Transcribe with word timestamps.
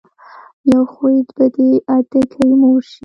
يو 0.71 0.81
خوي 0.93 1.17
به 1.35 1.45
دې 1.55 1.69
ادکې 1.95 2.45
مور 2.61 2.81
شي. 2.89 2.97